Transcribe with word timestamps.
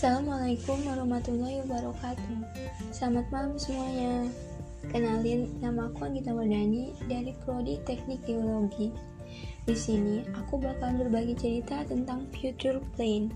Assalamualaikum 0.00 0.80
warahmatullahi 0.88 1.60
wabarakatuh. 1.60 2.40
Selamat 2.88 3.28
malam 3.28 3.60
semuanya. 3.60 4.32
Kenalin, 4.88 5.52
nama 5.60 5.92
aku 5.92 6.08
Anggita 6.08 6.32
Wardani 6.32 6.96
dari 7.04 7.36
Prodi 7.44 7.76
Teknik 7.84 8.24
Geologi. 8.24 8.96
Di 9.68 9.76
sini, 9.76 10.24
aku 10.32 10.56
bakal 10.56 10.96
berbagi 10.96 11.36
cerita 11.36 11.84
tentang 11.84 12.24
future 12.32 12.80
plan 12.96 13.28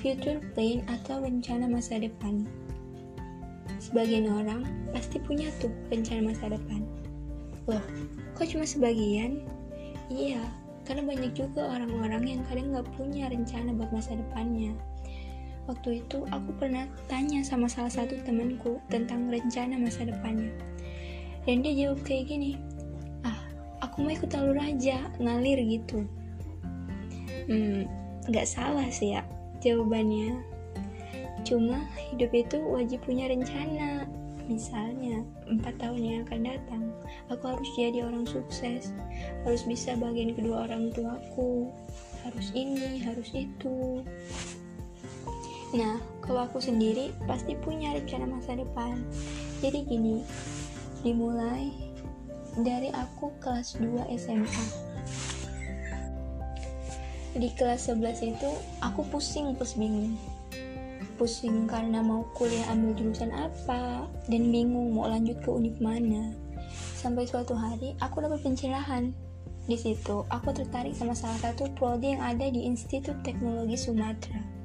Future 0.00 0.40
plan 0.56 0.80
atau 0.88 1.20
rencana 1.20 1.68
masa 1.68 2.00
depan. 2.00 2.48
Sebagian 3.76 4.32
orang 4.32 4.64
pasti 4.96 5.20
punya 5.20 5.52
tuh 5.60 5.68
rencana 5.92 6.32
masa 6.32 6.48
depan. 6.48 6.80
Loh, 7.68 7.84
kok 8.40 8.48
cuma 8.48 8.64
sebagian? 8.64 9.44
Iya, 10.08 10.40
karena 10.88 11.04
banyak 11.04 11.36
juga 11.36 11.76
orang-orang 11.76 12.24
yang 12.24 12.40
kadang 12.48 12.72
nggak 12.72 12.88
punya 12.96 13.28
rencana 13.28 13.76
buat 13.76 13.92
masa 13.92 14.16
depannya 14.16 14.72
Waktu 15.68 16.04
itu 16.04 16.24
aku 16.30 16.50
pernah 16.56 16.88
tanya 17.10 17.44
sama 17.44 17.68
salah 17.68 17.92
satu 17.92 18.16
temanku 18.24 18.80
tentang 18.88 19.28
rencana 19.28 19.76
masa 19.76 20.08
depannya. 20.08 20.52
Dan 21.44 21.64
dia 21.64 21.72
jawab 21.86 22.04
kayak 22.04 22.28
gini, 22.28 22.60
ah 23.24 23.40
aku 23.80 24.04
mau 24.04 24.12
ikut 24.12 24.30
alur 24.36 24.60
aja, 24.60 25.08
ngalir 25.20 25.60
gitu. 25.66 26.04
Hmm, 27.48 27.88
gak 28.28 28.46
salah 28.46 28.86
sih 28.92 29.16
ya 29.16 29.24
jawabannya. 29.60 30.40
Cuma 31.44 31.84
hidup 32.12 32.32
itu 32.32 32.58
wajib 32.60 33.00
punya 33.04 33.28
rencana. 33.28 34.08
Misalnya, 34.50 35.22
empat 35.46 35.78
tahun 35.78 36.02
yang 36.02 36.18
akan 36.26 36.40
datang, 36.42 36.82
aku 37.30 37.54
harus 37.54 37.70
jadi 37.78 38.02
orang 38.02 38.26
sukses, 38.26 38.90
harus 39.46 39.62
bisa 39.62 39.94
bagian 39.94 40.34
kedua 40.34 40.66
orang 40.66 40.90
tuaku, 40.90 41.70
harus 42.26 42.50
ini, 42.50 42.98
harus 42.98 43.30
itu. 43.30 44.02
Nah, 45.70 46.02
kalau 46.18 46.50
aku 46.50 46.58
sendiri 46.58 47.14
pasti 47.30 47.54
punya 47.54 47.94
rencana 47.94 48.26
masa 48.26 48.58
depan. 48.58 48.98
Jadi 49.62 49.86
gini, 49.86 50.26
dimulai 51.06 51.70
dari 52.58 52.90
aku 52.90 53.30
kelas 53.38 53.78
2 53.78 54.10
SMA. 54.18 54.64
Di 57.38 57.54
kelas 57.54 57.86
11 57.86 58.34
itu 58.34 58.50
aku 58.82 59.06
pusing 59.14 59.54
plus 59.54 59.78
bingung. 59.78 60.18
Pusing 61.14 61.70
karena 61.70 62.02
mau 62.02 62.26
kuliah 62.34 62.66
ambil 62.74 62.98
jurusan 62.98 63.30
apa 63.30 64.10
dan 64.26 64.42
bingung 64.50 64.90
mau 64.90 65.06
lanjut 65.06 65.38
ke 65.38 65.54
univ 65.54 65.78
mana. 65.78 66.34
Sampai 66.98 67.30
suatu 67.30 67.54
hari 67.54 67.94
aku 68.02 68.18
dapat 68.26 68.42
pencerahan. 68.42 69.14
Di 69.70 69.78
situ 69.78 70.26
aku 70.34 70.50
tertarik 70.50 70.98
sama 70.98 71.14
salah 71.14 71.38
satu 71.38 71.70
prodi 71.78 72.18
yang 72.18 72.26
ada 72.26 72.50
di 72.50 72.66
Institut 72.66 73.22
Teknologi 73.22 73.78
Sumatera 73.78 74.59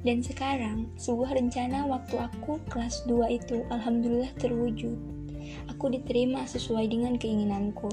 dan 0.00 0.24
sekarang, 0.24 0.88
sebuah 0.96 1.36
rencana 1.36 1.84
waktu 1.84 2.16
aku 2.16 2.56
kelas 2.72 3.04
2 3.04 3.36
itu 3.36 3.68
alhamdulillah 3.68 4.32
terwujud. 4.40 4.96
Aku 5.68 5.92
diterima 5.92 6.48
sesuai 6.48 6.88
dengan 6.88 7.20
keinginanku. 7.20 7.92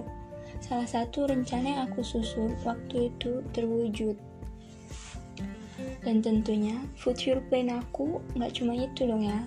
Salah 0.63 0.87
satu 0.87 1.27
rencana 1.27 1.67
yang 1.67 1.81
aku 1.91 1.99
susun 2.07 2.55
waktu 2.63 3.11
itu 3.11 3.43
terwujud. 3.51 4.15
Dan 6.07 6.23
tentunya 6.23 6.79
future 6.95 7.43
plan 7.51 7.75
aku 7.75 8.23
nggak 8.39 8.55
cuma 8.55 8.79
itu 8.79 9.03
dong 9.03 9.27
ya. 9.27 9.43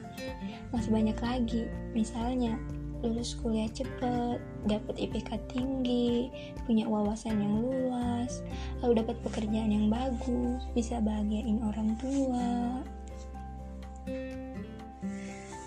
Masih 0.69 0.92
banyak 0.92 1.16
lagi. 1.16 1.64
Misalnya, 1.97 2.61
lulus 3.01 3.37
kuliah 3.41 3.69
cepet, 3.73 4.39
dapat 4.69 4.95
IPK 4.97 5.41
tinggi, 5.48 6.29
punya 6.69 6.84
wawasan 6.84 7.41
yang 7.41 7.65
luas, 7.65 8.45
lalu 8.84 9.01
dapat 9.01 9.17
pekerjaan 9.25 9.73
yang 9.73 9.87
bagus, 9.89 10.61
bisa 10.77 11.01
bahagiain 11.01 11.61
orang 11.65 11.97
tua, 11.97 12.84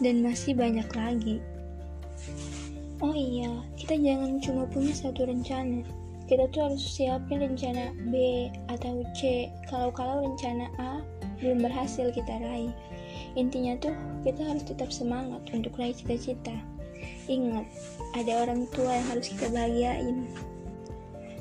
dan 0.03 0.15
masih 0.21 0.53
banyak 0.53 0.85
lagi. 0.93 1.37
Oh 3.03 3.11
iya, 3.11 3.51
kita 3.75 3.99
jangan 3.99 4.39
cuma 4.39 4.63
punya 4.69 4.95
satu 4.95 5.27
rencana. 5.27 5.83
Kita 6.23 6.47
tuh 6.55 6.71
harus 6.71 6.79
siapin 6.79 7.43
rencana 7.43 7.91
B 8.07 8.47
atau 8.71 9.03
C 9.11 9.51
kalau-kalau 9.67 10.23
rencana 10.23 10.71
A 10.79 11.03
belum 11.43 11.67
berhasil 11.67 12.15
kita 12.15 12.39
raih. 12.39 12.71
Intinya 13.35 13.75
tuh 13.83 13.91
kita 14.23 14.39
harus 14.47 14.63
tetap 14.63 14.87
semangat 14.87 15.43
untuk 15.51 15.75
raih 15.75 15.91
cita-cita. 15.91 16.55
Ingat, 17.27 17.65
ada 18.13 18.45
orang 18.45 18.67
tua 18.71 18.93
yang 18.99 19.07
harus 19.09 19.31
kita 19.31 19.47
bahagiain. 19.49 20.27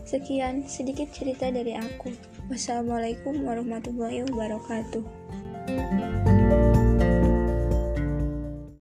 Sekian 0.06 0.68
sedikit 0.68 1.08
cerita 1.14 1.48
dari 1.48 1.72
aku. 1.72 2.12
Wassalamualaikum 2.52 3.40
warahmatullahi 3.46 4.28
wabarakatuh. 4.28 5.04